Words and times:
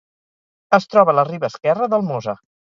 Es 0.77 0.87
troba 0.95 1.15
a 1.15 1.17
la 1.19 1.27
riba 1.29 1.53
esquerra 1.55 1.93
del 1.95 2.09
Mosa. 2.13 2.39